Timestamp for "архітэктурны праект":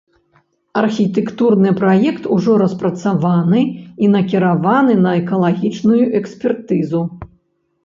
0.83-2.23